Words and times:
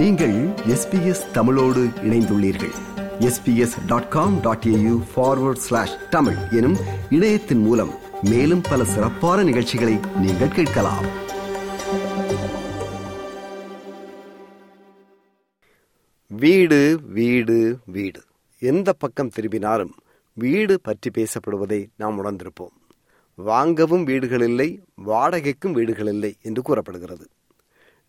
நீங்கள் 0.00 0.48
எஸ்பிஎஸ் 0.48 1.30
தமிழோடு 1.30 1.84
இணைந்துள்ளீர்கள். 1.84 2.72
SBS 3.18 3.86
dot 3.86 4.08
com 4.08 4.40
dot 4.40 4.64
AU 4.66 5.02
forward 5.16 5.62
slash 5.66 5.96
Tamil 6.10 6.36
எனும் 6.50 6.76
இணையத்தின் 7.10 7.58
மூலம் 7.58 7.90
மேலும் 8.22 8.60
பல 8.60 8.84
சிறப்பான 8.84 9.42
நிகழ்ச்சிகளை 9.42 9.98
நீங்கள் 10.16 10.48
கேட்கலாம். 10.48 11.04
வீடு 16.26 17.00
வீடு 17.08 17.78
வீடு. 17.86 18.22
எந்த 18.58 18.92
பக்கம் 18.92 19.28
திரும்பினாலும் 19.28 19.94
வீடு 20.34 20.80
பற்றி 20.82 21.10
பேசப்படுவதை 21.10 21.86
நாம் 21.96 22.24
உணர்ந்திருப்போம். 22.24 22.74
வாங்கவும் 23.34 24.04
வீடுகள் 24.04 24.40
இல்லை 24.40 24.82
வாடகைக்கும் 25.06 25.72
வீடுகள் 25.72 26.06
இல்லை 26.06 26.36
என்று 26.42 26.62
கூறப்படுகிறது. 26.62 27.28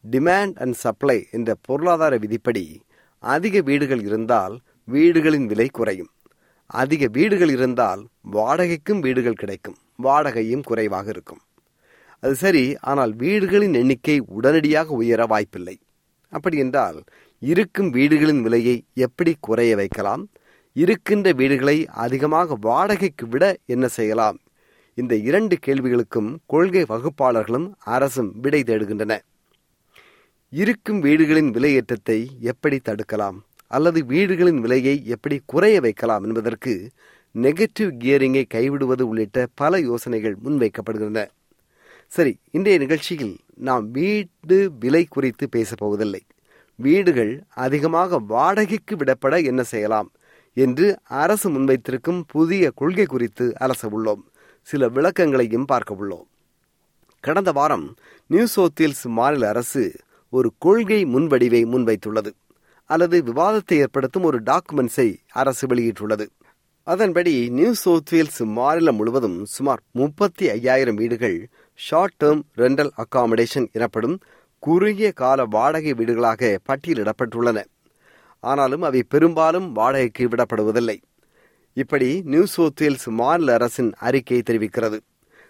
டிமாண்ட் 0.03 0.53
அண்ட் 0.53 0.73
சப்ளை 0.73 1.27
என்ற 1.31 1.55
பொருளாதார 1.61 2.17
விதிப்படி 2.17 2.81
அதிக 3.19 3.61
வீடுகள் 3.61 4.01
இருந்தால் 4.01 4.59
வீடுகளின் 4.83 5.45
விலை 5.45 5.67
குறையும். 5.71 6.09
அதிக 6.65 7.07
வீடுகள் 7.07 7.49
இருந்தால் 7.49 8.01
வாடகைக்கும் 8.33 8.99
வீடுகள் 8.99 9.33
கிடைக்கும். 9.33 9.77
வாடகையும் 10.03 10.61
குறைவாக 10.61 11.09
இருக்கும். 11.09 11.41
அது 12.19 12.35
சரி 12.35 12.77
ஆனால் 12.81 13.15
வீடுகளின் 13.15 13.73
எண்ணிக்கை 13.73 14.19
உடனடியாக 14.19 14.93
உயர 14.93 15.25
வாய்ப்பில்லை. 15.25 15.79
அப்படி 16.29 16.57
என்றால் 16.57 17.03
இருக்கும் 17.39 17.89
வீடுகளின் 17.89 18.41
விலையை 18.41 18.83
எப்படி 18.93 19.35
குறைய 19.39 19.75
வைக்கலாம்? 19.75 20.29
இருக்கின்ற 20.73 21.31
வீடுகளை 21.31 21.87
அதிகமாக 21.87 22.57
வாடகைக்கு 22.61 23.27
விட 23.27 23.57
என்ன 23.65 23.87
செய்யலாம்? 23.87 24.39
இந்த 24.93 25.15
இரண்டு 25.15 25.57
கேள்விகளுக்கும் 25.65 26.37
கொள்கை 26.45 26.83
வகுப்பாளர்களும் 26.83 27.71
அரசும் 27.79 28.39
விடை 28.39 28.63
தேடுகின்றன. 28.63 29.19
இருக்கும் 30.53 30.99
வீடுகளின் 30.99 31.51
விலையேற்றத்தை 31.51 32.27
எப்படி 32.39 32.77
தடுக்கலாம்? 32.77 33.37
அல்லது 33.67 34.05
வீடுகளின் 34.05 34.59
விலையை 34.59 35.05
எப்படி 35.05 35.41
குறைய 35.45 35.79
வைக்கலாம் 35.79 36.23
என்பதற்கு 36.23 36.91
நெகட்டிவ் 37.35 37.91
கியரிங்கை 38.03 38.43
கைவிடுவது 38.53 39.01
உள்ளிட்ட 39.01 39.47
பல 39.55 39.79
யோசனைகள் 39.79 40.35
முன்வைக்கப்படுகின்றன. 40.43 41.27
சரி 42.07 42.37
இன்றைய 42.51 42.79
நிகழ்ச்சியில் 42.79 43.37
நாம் 43.55 43.91
வீடு 43.91 44.71
விலை 44.79 45.05
குறித்து 45.09 45.49
பேசப் 45.49 45.77
போவதில்லை. 45.77 46.21
வீடுகள் 46.75 47.43
அதிகமாக 47.47 48.19
வாடகைக்கு 48.19 48.95
விடப்பட 48.95 49.43
என்ன 49.43 49.63
செய்யலாம் 49.63 50.11
என்று 50.53 50.97
அரசு 51.03 51.49
முன்வைத்திருக்கும் 51.49 52.21
புதிய 52.27 52.71
கொள்கை 52.75 53.05
குறித்து 53.05 53.53
அலச 53.59 53.81
உள்ளோம். 53.91 54.23
சில 54.61 54.89
விளக்கங்களையும் 54.89 55.65
பார்க்க 55.65 55.97
உள்ளோம். 56.01 56.27
கடந்த 57.19 57.51
வாரம் 57.51 57.95
நியூ 58.27 58.45
சவுத்வேல்ஸ் 58.55 59.03
மாநில 59.03 59.47
அரசு 59.47 59.93
ஒரு 60.31 60.53
கொள்கை 60.57 61.05
முன்வடிவை 61.05 61.61
முன்வைத்துள்ளது 61.71 62.31
அல்லது 62.85 63.23
விவாதத்தை 63.23 63.73
ஏற்படுத்தும் 63.77 64.23
ஒரு 64.23 64.43
டாக்குமெண்ட்ஸை 64.43 65.07
அரசு 65.29 65.67
வெளியிட்டுள்ளது. 65.67 66.25
அதன்படி 66.83 67.49
நியூ 67.49 67.73
சவுத்வேல்ஸ் 67.85 68.37
மாநிலம் 68.37 68.95
முழுவதும் 68.95 69.45
சுமார் 69.45 69.81
முப்பத்தி 69.91 70.49
ஐயாயிரம் 70.49 70.95
வீடுகள் 70.95 71.49
ஷார்ட் 71.73 72.15
டேர்ம் 72.23 72.41
ரெண்டல் 72.57 72.89
அகாமடேஷன் 73.03 73.67
எனப்படும் 73.71 74.19
குறுகிய 74.59 75.11
கால 75.11 75.45
வாடகை 75.45 75.93
வீடுகளாக 75.93 76.57
பட்டியலிடப்பட்டுள்ளன. 76.67 77.65
ஆனாலும் 78.39 78.81
அவை 78.81 79.03
பெரும்பாலும் 79.03 79.71
வாடகைக்கு 79.71 80.27
விடப்படுவதில்லை. 80.27 80.97
இப்படி 81.73 82.21
நியூ 82.25 82.43
சவுத்வேல்ஸ் 82.57 83.07
மாநில 83.19 83.53
அரசின் 83.53 83.93
அறிக்கை 83.99 84.41
தெரிவிக்கிறது. 84.49 84.99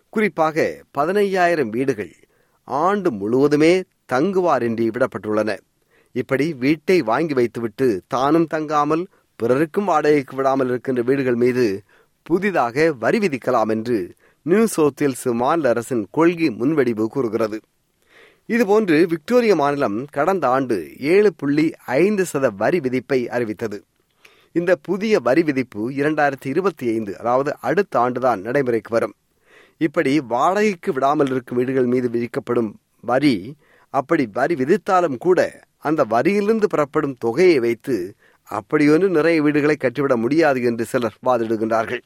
குறிப்பாக 0.10 0.84
பதினையாயிரம் 0.98 1.70
வீடுகள் 1.70 2.14
ஆண்டு 2.64 3.12
முழுவதுமே 3.12 3.84
தங்குவாரின்றி 4.14 4.88
விடப்பட்டுள்ளன. 4.96 5.58
இப்படி 6.16 6.46
வீட்டை 6.54 7.02
வாங்கி 7.02 7.34
வைத்துவிட்டு 7.34 7.88
தானும் 8.08 8.48
தங்காமல் 8.54 9.04
பிறருக்கும் 9.40 9.90
வாடகைக்கு 9.90 10.36
விடாமல் 10.36 10.68
இருக்கின்ற 10.68 11.02
வீடுகள் 11.02 11.36
மீது 11.36 11.66
புதிதாக 12.26 12.92
வரி 13.00 13.20
விதிக்கலாம் 13.20 13.70
என்று 13.70 13.98
நியூ 14.46 14.64
சவுத்வேல்ஸ் 14.76 15.28
மாநில 15.34 15.70
அரசின் 15.70 16.04
கொள்கை 16.12 16.50
முன்வடிவு 16.50 17.06
கூறுகிறது. 17.06 17.58
இதுபோன்று 18.50 18.98
விக்டோரிய 19.06 19.54
மாநிலம் 19.56 19.98
கடந்த 20.12 20.46
ஆண்டு 20.48 20.78
ஏழு 21.14 21.32
புள்ளி 21.34 21.66
ஐந்து 21.96 22.26
சத 22.34 22.48
வரி 22.56 22.80
விதிப்பை 22.80 23.20
அறிவித்தது. 23.30 23.78
இந்த 24.56 24.72
புதிய 24.82 25.20
வரி 25.20 25.44
விதிப்பு 25.44 25.82
இரண்டாயிரத்தி 25.92 26.48
இருபத்தி 26.54 26.86
ஐந்து 26.88 27.12
அதாவது 27.20 27.52
அடுத்த 27.62 28.00
ஆண்டுதான் 28.00 28.42
நடைமுறைக்கு 28.42 28.92
வரும். 28.94 29.16
இப்படி 29.78 30.14
வாடகைக்கு 30.34 30.92
விடாமல் 30.94 31.28
இருக்கும் 31.28 31.58
வீடுகள் 31.58 31.86
மீது 31.86 32.10
விதிக்கப்படும் 32.10 32.72
வரி 33.02 33.36
அப்படி 33.94 34.24
வரி 34.34 34.56
விதித்தாலும் 34.56 35.18
கூட 35.18 35.40
அந்த 35.88 36.02
வரியிலிருந்து 36.14 36.68
பெறப்படும் 36.74 37.16
தொகையை 37.20 37.60
வைத்து 37.60 37.96
அப்படியொன்று 38.52 39.08
நிறைய 39.10 39.38
வீடுகளை 39.42 39.76
கட்டிவிட 39.80 40.14
முடியாது 40.18 40.60
என்று 40.64 40.86
சிலர் 40.86 41.18
வாதிடுகின்றார்கள். 41.26 42.02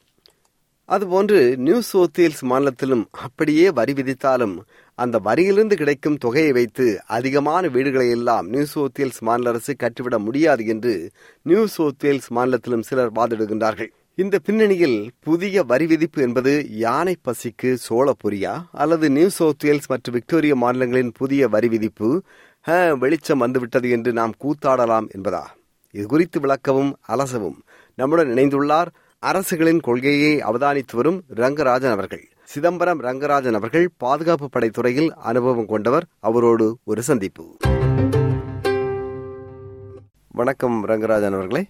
அதுபோன்று 0.90 1.40
நியூ 1.66 1.78
சவுத்வேல்ஸ் 1.92 2.42
மாநிலத்திலும் 2.42 3.04
அப்படியே 3.26 3.68
வரி 3.72 3.94
விதித்தாலும் 3.94 4.56
அந்த 5.00 5.20
வரியிலிருந்து 5.20 5.74
கிடைக்கும் 5.74 6.18
தொகையை 6.18 6.52
வைத்து 6.52 6.86
அதிகமான 7.18 7.68
வீடுகளை 7.68 8.10
எல்லாம் 8.10 8.48
நியூ 8.48 8.66
சவுத்வேல்ஸ் 8.74 9.20
மாநில 9.20 9.50
அரசு 9.50 9.76
கட்டிவிட 9.84 10.18
முடியாது 10.20 10.66
என்று 10.74 10.94
நியூ 11.42 11.64
சவுத்வேல்ஸ் 11.78 12.30
மாநிலத்திலும் 12.30 12.82
சிலர் 12.82 13.12
வாதிடுகின்றார்கள். 13.12 13.92
இந்த 14.22 14.40
பின்னணியில் 14.40 15.12
புதிய 15.20 15.64
வரி 15.64 15.86
விதிப்பு 15.86 16.22
என்பது 16.22 16.52
யானை 16.70 17.16
பசிக்கு 17.24 17.74
சோள 17.74 18.12
பொரியா 18.24 18.54
அல்லது 18.72 19.10
நியூ 19.10 19.28
சவுத்வேல்ஸ் 19.40 19.88
மற்றும் 19.88 20.14
விக்டோரியா 20.14 20.56
மாநிலங்களின் 20.56 21.12
புதிய 21.18 21.48
வரி 21.48 21.68
விதிப்பு? 21.68 22.22
வெளிச்சம் 23.00 23.38
வந்துவிட்டது 23.38 23.90
என்று 23.90 24.14
நாம் 24.20 24.34
கூத்தாடலாம் 24.44 25.08
என்பதா? 25.18 25.42
இது 25.92 26.06
குறித்து 26.08 26.40
விளக்கவும் 26.40 26.92
அலசவும். 27.08 27.58
நம்முடன் 27.96 28.28
இணைந்துள்ளார் 28.28 28.86
அரசுகளின் 29.20 29.80
கொள்கையை 29.80 30.32
அவதானித்து 30.52 30.96
வரும் 30.96 31.20
ரங்கராஜன் 31.36 31.96
அவர்கள். 31.98 32.26
சிதம்பரம் 32.44 33.02
ரங்கராஜன் 33.02 33.60
அவர்கள் 33.62 33.90
பாதுகாப்பு 33.98 34.50
படைத்துறையில் 34.54 35.10
அனுபவம் 35.32 35.70
கொண்டவர். 35.76 36.06
அவரோடு 36.20 36.78
ஒரு 36.84 37.04
சந்திப்பு. 37.04 37.46
வணக்கம் 40.42 40.88
ரங்கராஜன் 40.88 41.38
அவர்களே. 41.40 41.66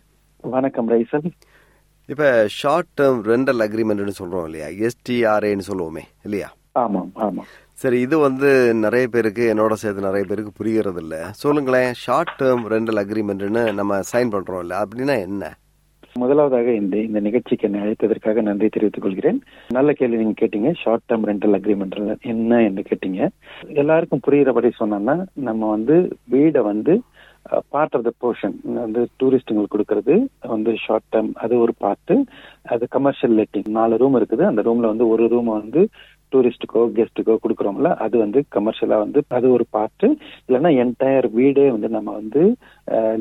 வணக்கம் 0.56 0.90
ரைசன். 0.90 1.30
இப்ப 2.10 2.26
ஷார்ட் 2.60 2.90
டேர்ம் 3.00 3.22
ரெண்டல் 3.32 3.62
அக்ரிமெண்ட்னு 3.66 4.14
சொல்றோம் 4.20 4.46
இல்லையா? 4.46 4.68
எஸ்டிஆர்ஏன்னு 4.88 5.68
சொல்லுவோமே 5.70 6.04
இல்லையா? 6.24 6.50
ஆமாம் 6.84 7.12
ஆமாம் 7.26 7.48
சரி 7.74 7.98
இது 8.02 8.16
வந்து 8.18 8.50
நிறைய 8.84 9.06
பேருக்கு 9.08 9.44
என்னோட 9.54 9.74
சேர்த்து 9.74 10.08
நிறைய 10.08 10.24
பேருக்கு 10.28 10.52
புரியறது 10.60 11.02
இல்ல 11.04 11.16
சொல்லுங்களேன் 11.44 11.92
ஷார்ட் 12.04 12.34
டேர்ம் 12.42 12.66
ரெண்டல் 12.74 13.02
அக்ரிமெண்ட்னு 13.04 13.64
நம்ம 13.74 14.00
சைன் 14.12 14.34
பண்றோம் 14.36 14.64
இல்ல? 14.66 14.76
அப்படின்னா 14.84 15.16
என்ன? 15.28 15.46
முதலாவதாக 16.16 16.70
இந்த 16.72 16.96
இந்த 16.98 17.20
நிகழ்ச்சிக்கு 17.20 17.66
என்னை 17.68 17.80
அழைத்ததற்காக 17.82 18.42
நன்றி 18.42 18.68
தெரிவித்துக் 18.70 19.06
கொள்கிறேன். 19.06 19.40
நல்ல 19.68 19.90
கேள்வி 19.92 20.20
நீங்க 20.22 20.38
கேட்டீங்க 20.42 20.70
ஷார்ட் 20.84 21.08
டேர்ம் 21.10 21.26
ரெண்டல் 21.30 21.56
அக்ரிமெண்ட் 21.58 21.98
என்ன 22.34 22.62
என்று 22.62 22.84
கேட்டீங்க. 22.90 23.20
எல்லாருக்கும் 23.82 24.24
புரிகிறபடி 24.28 24.72
சொன்னோம்னா 24.80 25.16
நம்ம 25.48 25.70
வந்து 25.70 25.96
வீடை 26.32 26.62
வந்து 26.72 26.94
பார்ட் 27.70 27.96
ஆஃப் 27.96 28.04
த 28.04 28.12
போர்ஷன் 28.22 28.56
வந்து 28.64 29.02
டூரிஸ்டுங்களுக்கு 29.20 29.74
கொடுக்கறது 29.74 30.16
வந்து 30.48 30.72
ஷார்ட் 30.76 31.10
டேர்ம் 31.12 31.32
அது 31.34 31.60
ஒரு 31.60 31.74
பார்ட்டு 31.84 32.16
அது 32.64 32.88
கமர்ஷியல் 32.90 33.36
லெட்டிங் 33.36 33.70
நாலு 33.70 33.98
ரூம் 33.98 34.18
இருக்குது. 34.20 34.44
அந்த 34.46 34.62
ரூம்ல 34.62 34.92
வந்து 34.94 35.08
ஒரு 35.08 35.28
ரூம் 35.28 35.46
வந்து 35.46 35.82
டூரிஸ்டுக்கோ 36.36 36.84
கெஸ்ட்டுக்கோ 37.00 37.38
கொடுக்குறோம்ல 37.44 37.92
அது 38.06 38.16
வந்து 38.26 38.42
கமர்ஷியலாக 38.58 39.04
வந்து 39.06 39.22
அது 39.40 39.48
ஒரு 39.58 39.68
பார்ட்டு 39.78 40.08
இல்லைன்னா 40.48 40.72
என்டையர் 40.84 41.28
வீடே 41.40 41.68
வந்து 41.76 41.90
நம்ம 41.98 42.14
வந்து 42.22 42.44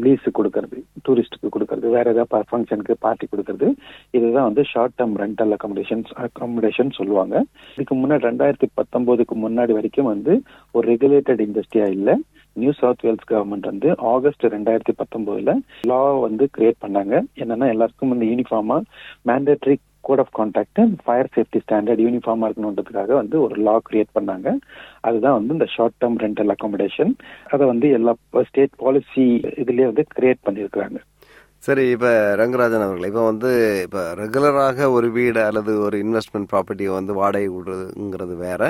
லீஸு 0.04 0.30
கொடுக்கறது 0.38 0.78
டூரிஸ்டுக்கு 1.06 1.52
கொடுக்கறது 1.54 1.88
வேற 1.96 2.06
ஏதாவது 2.14 2.48
ஃபங்க்ஷனுக்கு 2.50 2.94
பார்ட்டி 3.04 3.26
கொடுக்கறது. 3.32 3.68
இதுதான் 4.16 4.48
வந்து 4.48 4.62
short 4.72 4.96
term 4.98 5.16
rental 5.22 5.54
accommodations 5.56 6.10
accommodation 6.24 6.90
சொல்லுவாங்க. 6.98 7.34
இதுக்கு 7.76 7.96
முன்னாடி 8.02 8.28
ரெண்டாயிரத்தி 8.30 8.68
பத்தொம்போதுக்கு 8.80 9.36
முன்னாடி 9.44 9.72
வரைக்கும் 9.78 10.10
வந்து 10.12 10.34
ஒரு 10.76 10.84
ரெகுலேட்டட் 10.92 11.42
இண்டஸ்ட்ரியா 11.46 11.88
இல்லை. 11.96 12.16
நியூ 12.56 12.72
சவுத் 12.80 13.04
வேல்ஸ் 13.06 13.28
கவர்மெண்ட் 13.30 13.70
வந்து 13.70 13.88
ஆகஸ்ட் 14.12 14.44
ரெண்டாயிரத்தி 14.56 14.94
பத்தொன்பதுல 15.00 15.54
லா 15.90 16.00
வந்து 16.26 16.44
கிரியேட் 16.56 16.82
பண்ணாங்க. 16.84 17.14
என்னன்னா 17.42 17.68
எல்லாருக்கும் 17.74 18.12
வந்து 18.14 18.28
யூனிஃபார்மா 18.32 18.78
mandatory 19.30 19.76
code 20.08 20.22
of 20.24 20.34
contact 20.38 20.80
fire 21.04 21.32
safety 21.36 21.62
standard 21.64 22.04
யூனிஃபார்மா 22.06 22.48
இருக்கணுன்றதுக்காக 22.48 23.12
வந்து 23.20 23.36
ஒரு 23.46 23.56
லா 23.68 23.76
கிரியேட் 23.88 24.14
பண்ணாங்க. 24.18 24.48
அதுதான் 25.08 25.38
வந்து 25.38 25.56
இந்த 25.56 25.68
ஷார்ட் 25.76 25.98
டேர்ம் 26.02 26.20
ரெண்டல் 26.24 26.54
அகாமடேஷன் 26.54 27.14
அதை 27.54 27.64
வந்து 27.72 27.88
எல்லா 27.98 28.14
ஸ்டேட் 28.50 28.78
பாலிசி 28.84 29.26
இதுலயே 29.64 29.88
வந்து 29.90 30.04
கிரியேட் 30.16 30.46
பண்ணியிருக்கிறாங்க. 30.48 31.00
சரி 31.66 31.84
இப்ப 31.92 32.08
ரங்கராஜன் 32.38 32.84
அவர்கள் 32.86 33.10
இப்ப 33.10 33.22
வந்து 33.28 33.50
இப்ப 33.84 34.00
ரெகுலராக 34.20 34.88
ஒரு 34.96 35.08
வீடு 35.14 35.40
அல்லது 35.48 35.72
ஒரு 35.84 35.96
இன்வெஸ்ட்மெண்ட் 36.04 36.48
ப்ராப்பர்ட்டியை 36.50 36.90
வந்து 36.96 37.12
வாடகை 37.20 37.48
விடுறதுங்கிறது 37.52 38.34
வேற. 38.46 38.62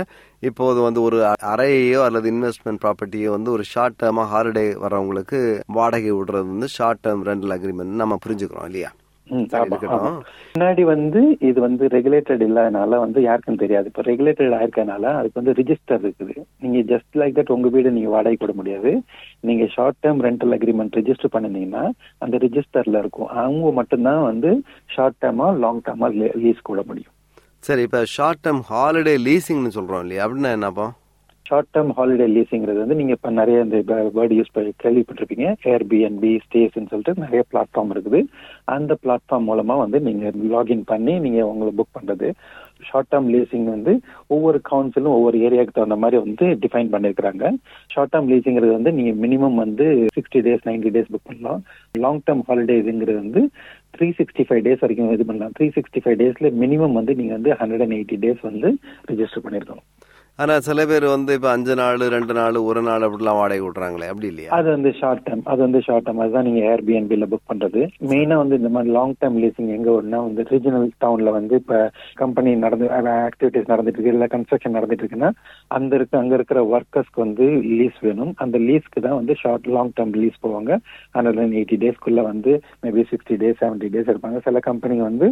இப்போது 0.48 0.80
வந்து 0.86 1.00
ஒரு 1.08 1.18
அறையோ 1.52 2.00
அல்லது 2.08 2.28
இன்வெஸ்ட்மெண்ட் 2.34 2.82
ப்ராப்பர்ட்டியோ 2.84 3.30
வந்து 3.36 3.50
ஒரு 3.56 3.64
ஷார்ட் 3.72 3.98
டேர்மா 4.02 4.26
ஹாலிடே 4.34 4.66
வரவங்களுக்கு 4.84 5.40
வாடகை 5.78 6.12
விடுறது 6.18 6.52
வந்து 6.52 6.68
ஷார்ட் 6.78 7.04
டேர்ம் 7.06 7.24
ரெண்டல் 7.30 7.54
அக்ரிமெண்ட் 7.56 8.00
நம்ம 8.02 8.18
புரிஞ்சுக்கிறோம் 8.26 8.68
இல்லையா? 8.70 8.92
முன்னாடி 9.30 10.82
வந்து 10.82 11.36
இது 11.40 11.60
வந்து 11.60 11.86
ரெகுலேட்டட் 11.86 12.42
இல்லாதனால 12.48 12.98
வந்து 12.98 13.22
யாருக்கும் 13.22 13.56
தெரியாது. 13.56 13.86
இப்ப 13.86 14.02
ரெகுலேட்டட் 14.02 14.54
ஆயிருக்கனால 14.58 15.02
அதுக்கு 15.14 15.40
வந்து 15.42 15.52
ரிஜிஸ்டர் 15.52 16.02
இருக்குது. 16.04 16.34
நீங்க 16.60 16.96
ஜஸ்ட் 16.96 17.18
லைக் 17.20 17.36
தட் 17.38 17.52
உங்க 17.52 17.68
வீடு 17.68 17.90
நீங்க 17.90 18.08
வாடகை 18.08 18.36
போட 18.36 18.52
முடியாது. 18.52 19.02
நீங்க 19.40 19.66
short 19.66 19.96
term 20.06 20.22
rental 20.28 20.54
agreement 20.56 20.98
register 21.00 21.34
பண்ணிருந்தீங்கன்னா 21.36 21.90
அந்த 22.18 22.36
ரிஜிஸ்டர்ல 22.36 22.98
இருக்கும். 22.98 23.28
அவங்க 23.28 23.72
மட்டும்தான் 23.72 24.22
வந்து 24.22 24.62
ஷார்ட் 24.86 25.20
டேர்மா 25.24 25.58
லாங் 25.58 25.80
டேர்மா 25.80 26.34
லீஸ் 26.34 26.62
கூட 26.62 26.82
முடியும். 26.86 27.12
சரி 27.58 27.82
இப்ப 27.82 28.04
ஷார்ட் 28.04 28.46
டேர்ம் 28.46 28.62
ஹாலிடே 28.70 29.16
லீசிங்னு 29.28 29.70
சொல்றோம் 29.74 30.00
இல்லையா? 30.00 30.28
அப்படின்னா 30.28 30.52
என்னப்பா? 30.52 30.92
ஷார்ட் 31.48 31.70
டேர்ம் 31.74 31.90
ஹாலிடே 31.96 32.26
லீஸிங்கிறது 32.34 32.78
வந்து 32.82 32.96
நீங்க 32.98 33.12
இப்ப 33.16 33.30
நிறைய 33.38 33.64
இந்த 33.66 33.78
வேர்டு 34.16 34.36
யூஸ் 34.38 34.52
பண்ணி 34.52 34.70
கேள்விப்பட்டிருப்பீங்க. 34.84 35.46
ஏர்பிஎன்பி 35.72 36.30
ஸ்டேஸ்ன்னு 36.44 36.90
சொல்லிட்டு 36.92 37.22
நிறைய 37.24 37.42
பிளாட்ஃபார்ம் 37.52 37.92
இருக்குது. 37.94 38.20
அந்த 38.76 38.96
பிளாட்ஃபார்ம் 39.02 39.48
மூலமா 39.50 39.74
வந்து 39.84 39.98
நீங்க 40.06 40.30
லாகின் 40.54 40.84
பண்ணி 40.92 41.14
நீங்க 41.24 41.40
உங்களை 41.50 41.72
புக் 41.78 41.96
பண்றது. 41.98 42.28
ஷார்ட் 42.88 43.10
டேர்ம் 43.12 43.28
லீசிங் 43.34 43.68
வந்து 43.74 43.92
ஒவ்வொரு 44.34 44.58
கவுன்சிலும் 44.70 45.16
ஒவ்வொரு 45.18 45.36
ஏரியாவுக்கு 45.46 45.76
தகுந்த 45.76 45.96
மாதிரி 46.04 46.16
வந்து 46.24 46.46
டிஃபைன் 46.62 46.90
பண்ணிருக்காங்க 46.94 47.44
ஷார்ட் 47.92 48.12
டேர்ம் 48.14 48.30
லீசிங்கிறது 48.32 48.72
வந்து 48.78 48.92
நீங்க 48.98 49.12
மினிமம் 49.26 49.60
வந்து 49.64 49.86
sixty 50.16 50.42
days 50.46 50.66
ninety 50.70 50.92
days 50.96 51.12
book 51.14 51.28
பண்ணலாம். 51.30 51.60
லாங் 52.04 52.24
டேர்ம் 52.26 52.44
ஹாலிடேஸுங்கிறது 52.48 53.18
வந்து 53.24 53.42
த்ரீ 53.96 54.08
சிக்ஸ்டி 54.20 54.44
ஃபைவ் 54.48 54.64
டேஸ் 54.66 54.82
வரைக்கும் 54.84 55.14
இது 55.16 55.28
பண்ணலாம். 55.30 55.54
த்ரீ 55.58 55.68
சிக்ஸ்டி 55.76 56.02
ஃபைவ் 56.06 56.18
டேஸ்ல 56.22 56.50
மினிமம் 56.64 56.98
வந்து 57.00 57.14
நீங்க 57.20 57.32
வந்து 57.38 57.52
ஹண்ட்ரட் 57.60 57.84
அண்ட் 57.86 57.98
எயிட்டி 57.98 58.18
டேஸ் 58.26 58.42
வந்து 58.50 58.70
ரிஜிஸ்டர் 59.12 59.46
பண்ணிருக்கணும். 59.46 59.86
ஆனா 60.38 60.54
சில 60.66 60.84
பேர் 60.90 61.04
வந்து 61.06 61.32
இப்ப 61.36 61.48
அஞ்சு 61.56 61.74
நாள் 61.80 62.00
ரெண்டு 62.14 62.34
நாள் 62.38 62.56
ஒரு 62.68 62.80
நாள் 62.86 63.04
அப்படிலாம் 63.06 63.36
வாடகை 63.40 63.60
விட்றாங்களே 63.64 64.06
அப்படி 64.12 64.26
இல்லையா? 64.30 64.48
அது 64.56 64.68
வந்து 64.74 64.90
ஷார்ட் 65.00 65.22
டேர்ம் 65.26 65.44
அது 65.52 65.60
வந்து 65.66 65.80
ஷார்ட் 65.86 66.06
டேர்ம் 66.06 66.22
அதுதான் 66.24 66.46
நீங்க 66.48 66.62
ஏர்பிஎன்பில 66.70 67.26
புக் 67.32 67.50
பண்றது. 67.50 67.80
மெயினா 68.10 68.36
வந்து 68.40 68.58
இந்த 68.60 68.70
மாதிரி 68.76 68.90
லாங் 68.96 69.14
டேர்ம் 69.20 69.38
லீசிங் 69.44 69.70
எங்க 69.76 69.88
வரும்னா 69.96 70.20
வந்து 70.26 70.44
ரீஜனல் 70.50 70.88
டவுன்ல 71.04 71.32
வந்து 71.38 71.54
இப்ப 71.62 71.78
கம்பெனி 72.22 72.54
நடந்து 72.64 72.88
ஆக்டிவிட்டிஸ் 73.28 73.70
நடந்துட்டு 73.72 73.98
இருக்கு. 73.98 74.14
இல்ல 74.16 74.28
கன்ஸ்ட்ரக்ஷன் 74.34 74.76
நடந்துட்டு 74.78 75.04
இருக்குன்னா 75.04 75.30
அந்த 75.78 75.92
இருக்க 76.00 76.22
அங்க 76.22 76.34
இருக்கிற 76.40 76.60
ஒர்க்கர்ஸ்க்கு 76.74 77.24
வந்து 77.26 77.46
லீஸ் 77.78 78.02
வேணும். 78.08 78.34
அந்த 78.44 78.56
லீஸ்க்கு 78.68 79.06
தான் 79.06 79.18
வந்து 79.20 79.36
ஷார்ட் 79.44 79.72
லாங் 79.76 79.96
டேர்ம் 79.98 80.18
லீஸ் 80.22 80.44
போவாங்க. 80.46 80.70
ஹண்ட்ரட் 81.16 81.42
அண்ட் 81.44 81.58
எயிட்டி 81.60 81.78
டேஸ்க்குள்ள 81.84 82.22
வந்து 82.32 82.54
maybe 82.84 83.04
sixty 83.12 83.36
days 83.44 83.60
seventy 83.64 83.90
days 83.96 84.12
இருப்பாங்க 84.14 84.40
சில 84.48 84.58
கம்பெனி 84.70 84.98
வந்து 85.08 85.28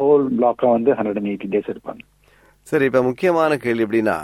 ஹோல் 0.00 0.26
பிளாக்கா 0.38 0.70
வந்து 0.78 0.92
ஹண்ட்ரட் 0.98 1.20
அண்ட் 1.22 1.32
எயிட்டி 1.32 1.50
டேஸ் 1.56 1.72
இருப்பாங்க 1.74 2.02
சரி 2.66 2.84
இப்ப 2.84 3.00
முக்கியமான 3.02 3.56
கேள்வி 3.56 3.82
எப்படின்னா 3.84 4.14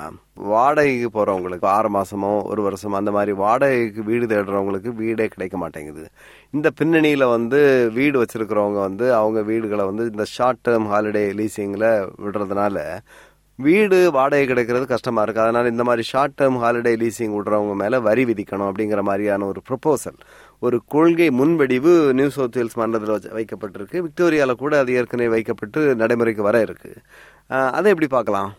வாடகைக்கு 0.52 1.08
போறவங்களுக்கு 1.16 1.66
ஆறு 1.74 1.88
மாசமோ 1.96 2.30
ஒரு 2.42 2.60
வருஷமோ 2.66 2.96
அந்த 3.00 3.10
மாதிரி 3.10 3.32
வாடகைக்கு 3.32 4.02
வீடு 4.02 4.26
தேடுறவங்களுக்கு 4.26 4.90
வீடே 4.94 5.26
கிடைக்க 5.28 5.56
மாட்டேங்குது. 5.56 6.04
இந்த 6.50 6.70
பின்னணியில 6.80 7.28
வந்து 7.30 7.60
வீடு 7.94 8.16
வச்சிருக்கிறவங்க 8.22 8.80
வந்து 8.80 9.14
அவங்க 9.14 9.42
வீடுகளை 9.42 9.84
வந்து 9.84 10.06
இந்த 10.12 10.24
ஷார்ட் 10.24 10.62
டேர்ம் 10.68 10.88
ஹாலிடே 10.92 11.24
லீசிங்ல 11.40 11.86
விடுறதுனால 12.24 12.76
வீடு 13.58 14.10
வாடகை 14.10 14.46
கிடைக்கிறது 14.46 14.86
கஷ்டமா 14.86 15.22
இருக்கு. 15.22 15.40
அதனால 15.40 15.68
இந்த 15.68 15.84
மாதிரி 15.84 16.04
ஷார்ட் 16.12 16.36
டேர்ம் 16.40 16.58
ஹாலிடே 16.64 16.94
லீசிங் 17.02 17.34
விடுறவங்க 17.38 17.74
மேல 17.74 18.00
வரி 18.00 18.24
விதிக்கணும் 18.24 18.68
அப்படிங்கிற 18.70 19.02
மாதிரியான 19.02 19.46
ஒரு 19.46 19.62
ப்ரொபோசல் 19.70 20.18
ஒரு 20.66 20.76
கொள்கை 20.94 21.28
முன்வடிவு 21.38 21.92
நியூ 22.18 22.28
சவுத் 22.36 22.56
வேல்ஸ் 22.58 22.76
மன்றத்தில் 22.80 23.36
வைக்கப்பட்டிருக்கு. 23.38 23.96
விக்டோரியால 24.06 24.52
கூட 24.62 24.72
அது 24.82 24.96
ஏற்கனவே 24.98 25.30
வைக்கப்பட்டு 25.36 25.80
நடைமுறைக்கு 26.02 26.42
வர 26.48 26.56
இருக்கு. 26.66 26.90
அதை 27.76 27.88
எப்படி 27.92 28.08
பார்க்கலாம்? 28.16 28.50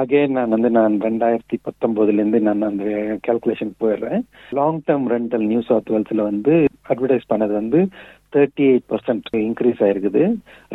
அகைன் 0.00 0.34
நான் 0.36 0.54
வந்து 0.54 0.70
நான் 0.70 0.96
ரெண்டாயிரத்தி 1.04 1.56
பத்தொன்பதுல 1.66 2.20
இருந்து 2.20 2.40
நான் 2.46 2.66
அந்த 2.70 2.84
கால்குலேஷன் 3.26 3.72
போயிடுறேன். 3.82 4.22
Long 4.58 4.80
term 4.88 5.06
rental 5.14 5.46
New 5.52 5.60
South 5.68 5.92
வேல்ஸ்ல 5.94 6.26
வந்து 6.30 6.54
அட்வர்டைஸ் 6.88 7.30
பண்ணது 7.32 7.54
வந்து 7.60 7.80
தேர்ட்டி 8.34 8.66
எயிட் 8.72 8.86
பர்சன்ட் 8.92 9.30
இன்க்ரீஸ் 9.46 9.80
ஆயிருக்குது. 9.86 10.24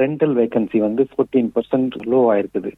ரெண்டல் 0.03 0.33
வேகன்சி 0.39 0.79
வந்து 0.87 1.05
ஃபோர்டீன் 1.11 1.51
பர்சன்ட் 1.57 1.95
லோ 2.13 2.21
ஆயிருக்குது. 2.33 2.71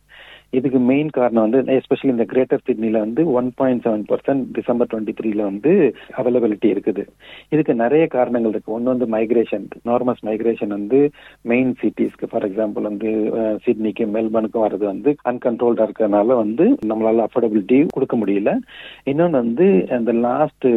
இதுக்கு 0.51 0.79
மெயின் 0.79 1.09
காரணம் 1.09 1.49
வந்து 1.49 1.73
எஸ்பெஷலி 1.73 2.13
இந்த 2.13 2.23
கிரேட்டர் 2.23 2.61
சிட்னில 2.67 2.91
வந்து 2.91 3.31
one 3.31 3.51
point 3.55 3.85
seven 3.85 4.03
percent 4.09 4.45
December 4.51 4.87
twenty 4.91 5.13
த்ரீல 5.21 5.41
வந்து 5.43 5.71
அவைலபிலிட்டி 6.17 6.69
இருக்குது. 6.69 7.03
இதுக்கு 7.49 7.73
நிறைய 7.75 8.07
காரணங்கள் 8.07 8.51
இருக்கு. 8.51 8.71
ஒன்று 8.71 8.89
வந்து 8.89 9.05
மைக்ரேஷன் 9.17 9.65
நார்மஸ் 9.85 10.23
மைக்ரேஷன் 10.25 10.67
வந்து 10.67 11.09
மெயின் 11.41 11.75
சிட்டிஸ்க்கு 11.81 12.27
ஃபார் 12.29 12.49
எக்ஸாம்பிள் 12.49 12.81
வந்து 12.81 13.11
சிட்னிக்கு 13.63 14.05
மெல்பர்னுக்கு 14.05 14.59
வர்றது 14.65 14.85
வந்து 14.85 15.15
அன்கண்ட்ரோல்டா 15.29 15.85
இருக்கிறதுனால 15.87 16.35
வந்து 16.35 16.77
நம்மளால 16.85 17.25
அஃபோர்டபிலிட்டி 17.25 17.85
கொடுக்க 17.89 18.17
முடியல. 18.17 18.53
இன்னொன்று 19.03 19.37
வந்து 19.37 19.67
அந்த 19.89 20.11
லாஸ்ட் 20.11 20.67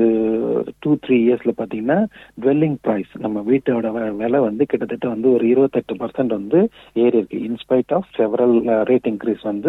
டூ 0.78 0.96
த்ரீ 1.06 1.18
இயர்ஸ்ல 1.24 1.50
பாத்தீங்கன்னா 1.56 1.98
டுவெல்லிங் 2.40 2.76
ப்ரைஸ் 2.86 3.12
நம்ம 3.18 3.44
வீட்டோட 3.48 3.88
வ- 3.94 4.16
விலை 4.16 4.40
வந்து 4.40 4.66
கிட்டத்தட்ட 4.66 5.08
வந்து 5.08 5.32
ஒரு 5.32 5.48
இருபத்தெட்டு 5.48 5.94
பர்சன்ட் 5.94 6.32
வந்து 6.38 6.60
ஏறி 6.92 7.16
இருக்கு 7.16 7.38
in spite 7.38 7.92
of 7.92 8.10
several 8.16 8.56
rate 8.84 9.08
increase 9.08 9.42
வந்து 9.42 9.61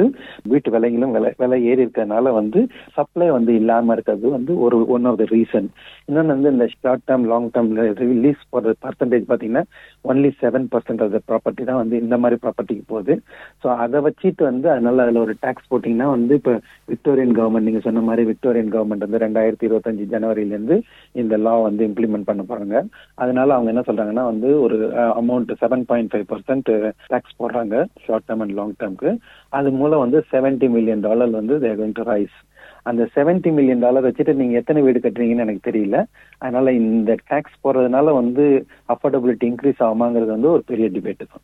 வீட்டு 0.51 0.73
விலைகளும் 0.75 1.13
விலை 1.15 1.31
விலை 1.41 1.59
ஏறி 1.69 1.81
இருக்கிறதுனால 1.83 2.33
வந்து 2.39 2.59
சப்ளை 2.97 3.27
வந்து 3.37 3.53
இல்லாம 3.61 3.93
இருக்கிறது 3.97 4.27
வந்து 4.37 4.53
ஒரு 4.65 4.79
ஒன் 4.95 5.07
ஆஃப் 5.11 5.19
த 5.21 5.27
ரீசன் 5.33 5.67
இன்னொன்று 6.07 6.33
வந்து 6.35 6.53
இந்த 6.55 6.67
short 6.75 7.05
term 7.09 7.25
long 7.31 7.49
term 7.55 7.71
release 8.03 8.41
போடுற 8.53 8.73
பர்சன்டேஜ் 8.85 9.25
பாத்தீங்கன்னா 9.31 9.63
only 10.11 10.31
seven 10.41 10.67
percent 10.73 11.03
of 11.05 11.13
the 11.15 11.21
property 11.29 11.63
தான் 11.69 11.81
வந்து 11.81 11.95
இந்த 12.03 12.17
மாதிரி 12.23 12.39
ப்ராப்பர்ட்டிக்கு 12.43 12.85
போகுது. 12.93 13.13
ஸோ 13.63 13.67
அதை 13.83 13.99
வச்சுட்டு 14.07 14.43
வந்து 14.51 14.67
அதனால 14.75 15.03
அதுல 15.05 15.21
ஒரு 15.25 15.35
டாக்ஸ் 15.45 15.69
போட்டீங்கன்னா 15.71 16.09
வந்து 16.15 16.33
இப்போ 16.39 16.53
விக்டோரியன் 16.93 17.35
கவர்மெண்ட் 17.39 17.67
நீங்க 17.69 17.81
சொன்ன 17.87 18.03
மாதிரி 18.09 18.23
விக்டோரியன் 18.31 18.71
கவர்மெண்ட் 18.75 19.05
வந்து 19.05 19.23
ரெண்டாயிரத்தி 19.25 19.67
இருபத்தஞ்சு 19.69 20.05
ஜனவரியிலேருந்து 20.13 20.77
இந்த 21.15 21.37
லா 21.45 21.55
வந்து 21.67 21.83
இம்ப்ளிமெண்ட் 21.89 22.29
பண்ண 22.29 22.41
போறாங்க. 22.49 22.77
அதனால 23.23 23.53
அவங்க 23.55 23.69
என்ன 23.73 23.83
சொல்றாங்கன்னா 23.87 24.25
வந்து 24.31 24.49
ஒரு 24.65 24.77
amount 25.21 25.51
seven 25.63 25.85
point 25.89 26.11
five 26.13 26.27
percent 26.31 26.71
tax 27.11 27.37
போடுறாங்க 27.41 27.75
ஷார்ட் 28.05 28.27
டேர்ம் 28.29 28.43
அண்ட் 28.45 28.55
லாங் 28.59 28.75
டேர்ம்க்கு 28.81 29.11
அது 29.59 29.69
மூலம் 29.79 30.03
வந்து 30.03 30.19
செவன்டி 30.31 30.67
மில்லியன் 30.75 31.05
டாலர் 31.05 31.38
வந்து 31.39 31.55
தேர் 31.63 31.79
கோயிங் 31.79 31.97
டு 32.00 32.05
ரைஸ் 32.11 32.38
அந்த 32.89 33.03
செவன்டி 33.15 33.50
மில்லியன் 33.57 33.83
டாலர் 33.83 34.05
வச்சுட்டு 34.05 34.33
நீங்க 34.39 34.55
எத்தனை 34.61 34.79
வீடு 34.85 35.00
கட்டுறீங்கன்னு 35.03 35.45
எனக்கு 35.45 35.67
தெரியல. 35.67 35.97
அதனால 36.44 36.71
இந்த 36.79 37.11
டாக்ஸ் 37.29 37.61
போடுறதுனால 37.65 38.13
வந்து 38.21 38.45
அஃபோர்டபிலிட்டி 38.94 39.45
இன்க்ரீஸ் 39.51 39.83
ஆகுமாங்கிறது 39.88 40.31
வந்து 40.35 40.50
ஒரு 40.55 40.63
பெரிய 40.71 40.88
டிபேட் 40.95 41.23
தான். 41.33 41.44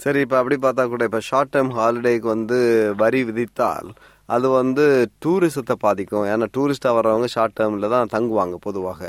சரி 0.00 0.20
இப்ப 0.24 0.36
அப்படி 0.40 0.56
பார்த்தா 0.62 0.84
கூட 0.92 1.04
இப்ப 1.08 1.20
ஷார்ட் 1.30 1.52
டேர்ம் 1.56 1.74
ஹாலிடேக்கு 1.78 2.28
வந்து 2.36 2.58
வரி 3.02 3.20
விதித்தால் 3.28 3.90
அது 4.34 4.48
வந்து 4.60 4.84
டூரிசத்தை 5.24 5.74
பாதிக்கும். 5.86 6.26
ஏன்னா 6.32 6.46
டூரிஸ்டா 6.56 6.90
வர்றவங்க 6.98 7.28
ஷார்ட் 7.36 7.58
டேர்ம்ல 7.60 7.88
தான் 7.96 8.12
தங்குவாங்க 8.16 8.56
பொதுவாக. 8.66 9.00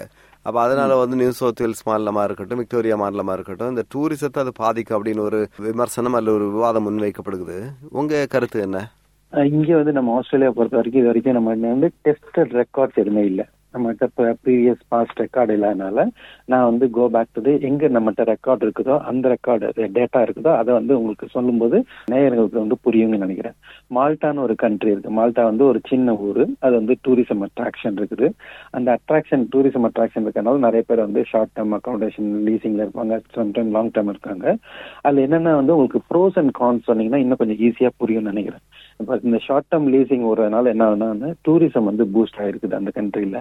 அப்ப 0.44 0.62
அதனால 0.62 0.96
வந்து 0.96 1.16
நியூ 1.16 1.32
சவுத் 1.32 1.62
வேல்ஸ் 1.62 1.90
மாநிலமா 1.90 2.24
இருக்கட்டும் 2.24 2.58
விக்டோரியா 2.58 2.98
மாநிலமா 2.98 3.34
இருக்கட்டும் 3.34 3.70
இந்த 3.70 3.84
டூரிசத்தை 3.96 4.40
அது 4.40 4.52
பாதிக்கும் 4.54 5.06
அப்படின்னு 5.06 5.20
ஒரு 5.20 5.48
விமர்சனம் 5.58 6.14
அல்ல 6.14 6.34
ஒரு 6.34 6.52
விவாதம் 6.52 6.90
முன்வைக்கப்படுகிறது. 6.90 7.70
உங்க 7.90 8.26
கருத்து 8.26 8.62
என்ன? 8.62 8.92
அஹ் 9.32 9.46
இங்க 9.46 9.76
வந்து 9.76 9.92
நம்ம 9.92 10.18
ஆஸ்திரேலியா 10.18 10.54
பொறுத்த 10.56 10.76
வரைக்கும் 10.76 11.04
இது 11.04 11.12
வரைக்கும் 11.12 11.34
நம்ம 11.34 11.70
வந்து 11.70 11.92
டெஸ்டட் 12.04 12.64
ரெக்கார்ட்ஸ் 12.64 12.96
எதுவுமே 12.96 13.26
இல்லை. 13.26 13.46
நம்மகிட்ட 13.74 14.08
இப்போ 14.10 14.36
ப்ரீவியஸ் 14.46 14.82
பாஸ்ட் 14.88 15.22
ரெக்கார்டு 15.22 15.56
இல்லாதனால 15.58 16.06
நான் 16.46 16.68
வந்து 16.70 16.86
கோ 16.90 17.06
பேக் 17.16 17.34
டு 17.34 17.54
எங்க 17.70 17.88
நம்மகிட்ட 17.88 18.24
ரெக்கார்டு 18.34 18.66
இருக்குதோ 18.68 18.96
அந்த 19.12 19.36
ரெக்கார்டு 19.36 19.88
டேட்டா 19.98 20.22
இருக்குதோ 20.26 20.52
அதை 20.62 20.74
வந்து 20.74 20.94
உங்களுக்கு 21.00 21.28
சொல்லும்போது 21.28 21.78
நேயர்களுக்கு 22.12 22.58
வந்து 22.64 22.78
புரியும்னு 22.86 23.24
நினைக்கிறேன். 23.26 23.56
மால்டான்னு 23.96 24.44
ஒரு 24.48 24.56
கண்ட்ரி 24.56 24.92
இருக்கு. 24.92 25.12
மால்டா 25.20 25.44
வந்து 25.44 25.66
ஒரு 25.66 25.82
சின்ன 25.88 26.16
ஊர். 26.28 26.44
அது 26.60 26.74
வந்து 26.80 26.96
டூரிசம் 27.08 27.44
அட்ராக்ஷன் 27.48 27.98
இருக்குது. 28.02 28.30
அந்த 28.72 28.98
அட்ராக்ஷன் 28.98 29.46
டூரிசம் 29.56 29.88
அட்ராக்ஷன் 29.90 30.26
இருக்கனால 30.26 30.64
நிறைய 30.68 30.84
பேர் 30.88 31.06
வந்து 31.08 31.24
ஷார்ட் 31.32 31.54
டேர்ம் 31.60 31.76
அக்காமடேஷன் 31.78 32.30
லீசிங்ல 32.48 32.86
இருப்பாங்க 32.86 33.22
சம்டைம் 33.38 33.72
லாங் 33.78 33.94
டேர்ம் 33.98 34.12
இருக்காங்க. 34.16 34.56
அதுல 35.02 35.22
என்னென்ன 35.22 35.56
வந்து 35.56 35.76
உங்களுக்கு 35.78 36.02
ப்ரோஸ் 36.12 36.40
அண்ட் 36.42 36.56
கான்ஸ் 36.62 36.90
சொன்னீங்கன்னா 36.90 37.22
இன்னும் 37.26 37.42
கொஞ்சம் 37.44 37.62
ஈஸியா 37.68 37.90
புரியும்னு 38.04 38.32
நினைக்கிறேன். 38.34 38.64
இப்போ 39.00 39.14
இந்த 39.24 39.38
ஷார்ட் 39.46 39.70
டேர்ம் 39.72 39.88
லீசிங் 39.94 40.26
வரதுனால 40.32 40.72
என்ன 40.74 40.84
ஆகுனா 40.90 41.30
டூரிசம் 41.48 41.90
வந்து 41.92 42.06
பூஸ்ட் 42.16 42.40
ஆயிருக்குது 42.44 42.78
அந்த 42.80 42.94
கண்ட்ரியில 42.98 43.40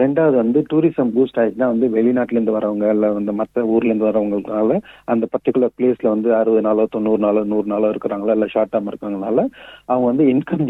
ரெண்டாவது 0.00 0.36
வந்து 0.42 0.60
டூரிசம் 0.70 1.12
பூஸ்ட் 1.16 1.38
ஆயிடுச்சுன்னா 1.40 1.70
வந்து 1.74 1.88
வெளிநாட்டிலேருந்து 1.96 2.56
வரவங்க 2.58 2.86
இல்லை 2.94 3.10
வந்து 3.18 3.34
மற்ற 3.40 3.64
ஊர்லேருந்து 3.74 4.08
வரவங்களுக்கால 4.10 4.78
அந்த 5.14 5.26
பர்டிகுலர் 5.34 5.74
பிளேஸ்ல 5.78 6.08
வந்து 6.14 6.30
அறுபது 6.40 6.64
நாளோ 6.68 6.86
தொண்ணூறு 6.96 7.22
நாளோ 7.26 7.44
நூறு 7.44 7.68
நாளோ 7.74 7.88
இருக்கிறாங்களா 7.94 8.36
இல்லை 8.38 8.48
ஷார்ட் 8.54 8.74
டேர்ம் 8.74 8.90
இருக்கிறதுனால 8.92 9.38
அவங்க 9.86 10.06
வந்து 10.12 10.26
இன்கம் 10.34 10.66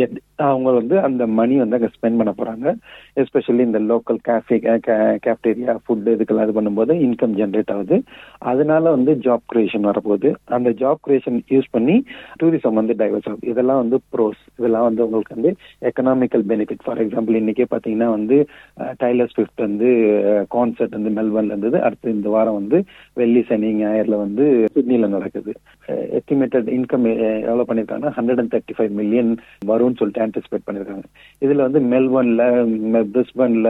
அவங்க 0.50 0.71
வந்து 0.81 0.97
அந்த 1.07 1.23
மணி 1.39 1.55
வந்து 1.62 1.77
அங்கே 1.79 1.91
ஸ்பெண்ட் 1.97 2.19
பண்ண 2.21 2.33
போறாங்க. 2.39 2.67
எஸ்பெஷலி 3.23 3.62
இந்த 3.69 3.81
லோக்கல் 3.91 4.21
கேஃபே 4.29 4.57
கேஃப்டேரியா 5.27 5.75
ஃபுட்டு 5.85 6.15
இதுக்கெல்லாம் 6.17 6.47
இது 6.47 6.55
பண்ணும்போது 6.59 6.93
இன்கம் 7.07 7.35
ஜென்ரேட் 7.41 7.73
ஆகுது. 7.75 7.97
அதனால 8.50 8.91
வந்து 8.97 9.12
ஜாப் 9.27 9.45
கிரியேஷன் 9.53 9.89
வரப்போகுது. 9.91 10.31
அந்த 10.57 10.71
ஜாப் 10.83 11.03
கிரியேஷன் 11.07 11.39
யூஸ் 11.55 11.71
பண்ணி 11.71 11.97
டூரிசம் 12.43 12.79
வந்து 12.81 12.97
டைவர்ஸ் 13.03 13.29
ஆகுது. 13.31 13.50
இதெல்லாம் 13.53 13.83
வந்து 13.83 13.99
ப்ரோஸ் 14.14 14.43
இதெல்லாம் 14.59 14.87
வந்து 14.88 15.05
உங்களுக்கு 15.07 15.37
வந்து 15.37 15.52
எக்கனாமிக்கல் 15.90 16.45
பெனிஃபிட் 16.52 16.85
ஃபார் 16.85 17.02
எக்ஸாம்பிள் 17.05 17.38
இன்னைக்கே 17.40 17.67
பாத்தீங்கன்னா 17.75 18.09
வந்து 18.17 18.37
டைலர் 19.02 19.33
ஸ்விஃப்ட் 19.35 19.64
வந்து 19.67 19.88
கான்சர்ட் 20.55 20.97
வந்து 20.99 21.12
மெல்பர்ன்ல 21.19 21.55
இருந்தது. 21.55 21.76
அடுத்து 21.87 22.17
இந்த 22.19 22.29
வாரம் 22.37 22.59
வந்து 22.61 22.79
வெள்ளி 23.21 23.43
சனி 23.50 23.71
ஞாயிறுல 23.83 24.19
வந்து 24.25 24.47
சிட்னில 24.76 25.09
நடக்குது. 25.17 25.52
எஸ்டிமேட்டட் 26.19 26.69
இன்கம் 26.79 27.07
எவ்வளவு 27.12 27.69
பண்ணிருக்காங்கன்னா 27.71 28.14
hundred 28.19 28.43
and 28.43 28.52
thirty 28.55 28.76
five 28.79 28.93
million 29.00 29.31
வரும்னு 29.71 29.99
சொல்லிட்டு 30.00 30.25
ஆன்டிசிபேட் 30.26 30.67
பண்ணிருக்காங்க 30.67 31.07
இதுல 31.47 31.67
வந்து 31.69 31.83
மெல்பர்ன்ல 31.93 32.43
பிரிஸ்பன்ல 33.14 33.69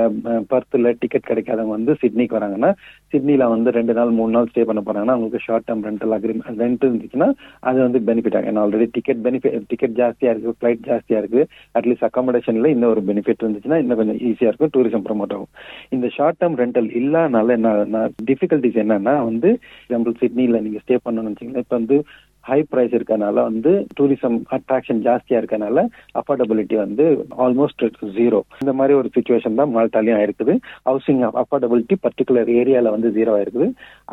பர்த்ல 0.53 0.95
டிக்கெட் 1.03 1.29
கிடைக்காதவங்க 1.31 1.77
வந்து 1.79 1.95
சிட்னிக்கு 2.03 2.39
வராங்கன்னா 2.39 2.73
சிட்னில 3.13 3.49
வந்து 3.55 3.71
ரெண்டு 3.79 3.95
நாள் 3.99 4.17
மூணு 4.19 4.35
நாள் 4.37 4.51
ஸ்டே 4.51 4.65
பண்ண 4.71 4.83
போறாங்கன்னா 4.87 5.17
அவங்களுக்கு 5.17 5.47
short 5.47 5.67
term 5.69 5.87
rental 5.89 6.15
agreement 6.17 6.61
rent 6.65 6.85
இருந்துச்சுன்னா 6.89 7.29
அது 7.71 7.79
வந்து 7.87 8.01
பெனிஃபிட் 8.09 8.37
ஆகும். 8.37 8.51
ஏன்னா 8.53 8.65
ஆல்ரெடி 8.65 8.89
டிக்கெட் 8.97 9.23
பெனிஃபிட் 9.27 9.67
டிக்கெட் 9.73 9.97
ஜாஸ்தியா 10.31 10.37
இருக்கு 10.37 10.55
ஃபிளைட் 10.61 10.89
ஜாஸ்தியா 10.89 11.19
இருக்கு. 11.19 11.47
அட்லீஸ்ட் 11.79 12.07
அக்காமடேஷன்ல 12.09 12.67
இன்னும் 12.67 12.91
ஒரு 12.91 13.03
பெனிஃபிட் 13.07 13.43
இருந்துச்சுன்னா 13.43 13.79
இன்னும் 13.79 13.97
கொஞ்சம் 13.97 14.17
ஈஸியா 14.17 14.51
இருக்கும் 14.51 14.71
டூரிசம் 14.77 15.07
ப்ரமோட் 15.07 15.35
ஆகும். 15.35 15.53
இந்த 15.89 16.09
ஷார்ட் 16.09 16.37
டேர்ம் 16.41 16.59
ரெண்டல் 16.63 16.89
இல்லாதனால 17.01 17.49
என்ன 17.51 18.11
டிஃபிகல்டிஸ் 18.25 18.81
என்னன்னா 18.83 19.25
வந்து 19.25 19.59
எக்ஸாம்பிள் 19.89 20.15
சிட்னில 20.21 20.61
நீங்க 20.61 20.79
ஸ்டே 20.87 20.97
பண்ணணும்னு 21.05 21.35
வச்சீங்கன்னா 21.35 21.65
இப்ப 21.65 21.77
வந்து 21.77 22.05
ஹை 22.49 22.59
ப்ரைஸ் 22.71 22.95
இருக்கனால 22.99 23.37
வந்து 23.49 23.73
டூரிசம் 23.99 24.37
அட்ராக்ஷன் 24.57 25.01
ஜாஸ்தியா 25.07 25.39
இருக்கனால 25.41 25.85
அஃபோர்டபிலிட்டி 26.21 26.77
வந்து 26.85 27.05
ஆல்மோஸ்ட் 27.45 27.85
ஜீரோ 28.19 28.39
இந்த 28.63 28.73
மாதிரி 28.79 28.95
ஒரு 29.01 29.09
சுச்சுவேஷன் 29.17 29.59
தான் 29.61 29.73
மால்டாலையும் 29.77 30.19
ஆயிருக்குது. 30.21 30.55
ஹவுசிங் 30.89 31.23
அஃபோர்டபிலிட்டி 31.43 31.97
பர்டிகுலர் 32.05 32.51
ஏரியால 32.61 32.91
வந்து 32.97 33.11
ஜீரோ 33.19 33.33
ஆயிருக்குது. 33.37 33.69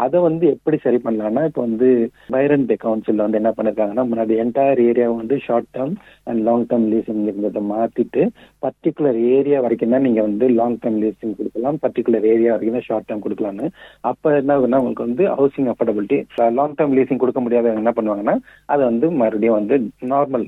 அதை 0.05 0.17
வந்து 0.27 0.45
எப்படி 0.55 0.79
சரி 0.85 0.99
பண்ணலாம்னா 1.05 1.43
இப்போ 1.49 1.61
வந்து 1.67 1.89
பைரன் 2.35 2.67
பே 2.71 2.77
கவுன்சில் 2.85 3.23
வந்து 3.25 3.39
என்ன 3.41 3.51
பண்ணிருக்காங்கன்னா 3.57 4.05
முன்னாடி 4.11 4.35
என்டையர் 4.43 4.81
ஏரியா 4.89 5.07
வந்து 5.21 5.37
short 5.47 5.71
term 5.77 5.95
and 6.29 6.43
long 6.49 6.67
term 6.71 6.87
leasing 6.93 7.23
இருந்ததை 7.31 7.63
மாத்திட்டு 7.73 8.23
பர்டிகுலர் 8.65 9.19
ஏரியா 9.37 9.59
வரைக்கும் 9.67 9.95
தான் 9.95 10.05
நீங்க 10.07 10.21
வந்து 10.29 10.47
லாங் 10.59 10.77
டேர்ம் 10.83 10.99
லீசிங் 11.05 11.35
கொடுக்கலாம். 11.39 11.79
பர்டிகுலர் 11.85 12.27
ஏரியா 12.33 12.51
வரைக்கும் 12.55 12.79
தான் 12.79 12.87
ஷார்ட் 12.89 13.09
டேர்ம் 13.09 13.25
கொடுக்கலாம்னு. 13.25 13.67
அப்ப 14.11 14.35
என்ன 14.41 14.53
ஆகுதுன்னா 14.57 14.81
உங்களுக்கு 14.81 15.07
வந்து 15.09 15.25
housing 15.39 15.71
affordability 15.73 16.19
long 16.59 16.77
term 16.79 16.95
leasing 16.99 17.23
கொடுக்க 17.23 17.41
முடியாத 17.47 17.73
என்ன 17.81 17.93
பண்ணுவாங்க 17.97 18.26
பண்ணுவாங்கன்னா 18.27 18.35
அதை 18.65 18.83
வந்து 18.85 19.07
மறுபடியும் 19.21 19.57
வந்து 19.59 19.75
நார்மல் 20.13 20.45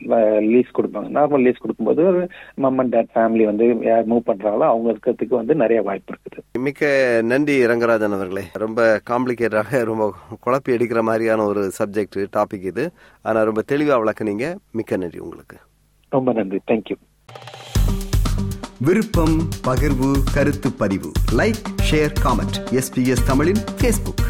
லீஸ் 0.53 0.75
கொடுப்பாங்க. 0.77 1.09
நார்மல் 1.17 1.43
லீஸ் 1.45 1.61
கொடுக்கும்போது 1.63 2.01
ஒரு 2.11 2.21
மம் 2.55 2.77
அண்ட் 2.77 2.93
டேட் 2.95 3.11
ஃபேமிலி 3.15 3.45
வந்து 3.51 3.65
யார் 3.89 4.09
மூவ் 4.11 4.29
பண்றாங்களோ 4.31 4.65
அவங்க 4.71 4.87
இருக்கிறதுக்கு 4.93 5.39
வந்து 5.41 5.55
நிறைய 5.55 5.81
வாய்ப்பு 5.81 6.13
இருக்குது. 6.13 6.43
மிக்க 6.67 6.91
நன்றி 7.31 7.57
ரங்கராஜன் 7.71 8.17
அவர்களே. 8.19 8.45
ரொம்ப 8.65 9.01
காம்ப்ளிகேட்டடாக 9.09 9.83
ரொம்ப 9.91 10.13
குழப்பி 10.47 10.75
எடுக்கிற 10.77 11.01
மாதிரியான 11.01 11.45
ஒரு 11.51 11.63
சப்ஜெக்ட் 11.79 12.19
டாபிக் 12.37 12.67
இது. 12.73 12.85
ஆனா 13.21 13.41
ரொம்ப 13.51 13.63
தெளிவா 13.73 13.97
விளக்குனீங்க. 14.03 14.47
மிக்க 14.71 14.97
நன்றி 15.03 15.19
உங்களுக்கு. 15.27 15.57
ரொம்ப 16.09 16.33
நன்றி. 16.39 16.59
தேங்க்யூ 16.71 16.97
விருப்பம் 18.87 19.37
பகிர்வு 19.67 20.09
கருத்து 20.35 20.69
பதிவு. 20.81 21.09
லைக் 21.39 21.61
ஷேர் 21.87 22.13
காமெண்ட் 22.25 22.57
எஸ்பிஎஸ் 22.79 23.25
தமிழின் 23.29 23.61
ஃபேஸ்புக் 23.79 24.23